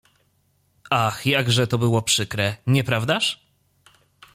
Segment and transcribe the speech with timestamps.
[0.89, 3.45] "Ach, jakże to było przykre, nieprawdaż?"